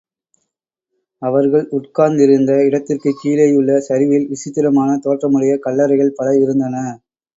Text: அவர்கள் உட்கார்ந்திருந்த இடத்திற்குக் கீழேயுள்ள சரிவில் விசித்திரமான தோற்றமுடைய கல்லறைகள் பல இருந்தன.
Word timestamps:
அவர்கள் 1.21 1.67
உட்கார்ந்திருந்த 1.69 2.55
இடத்திற்குக் 2.63 3.19
கீழேயுள்ள 3.21 3.77
சரிவில் 3.81 4.27
விசித்திரமான 4.27 4.97
தோற்றமுடைய 4.97 5.59
கல்லறைகள் 5.63 6.15
பல 6.15 6.35
இருந்தன. 6.37 6.75